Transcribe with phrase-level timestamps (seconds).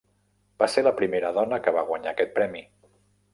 [0.61, 2.65] Va ser la primera dona que va guanyar aquest premi.